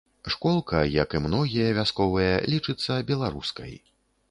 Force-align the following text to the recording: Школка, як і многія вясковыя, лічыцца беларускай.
Школка, 0.35 0.79
як 0.93 1.09
і 1.19 1.21
многія 1.25 1.67
вясковыя, 1.79 2.33
лічыцца 2.55 2.99
беларускай. 3.13 3.71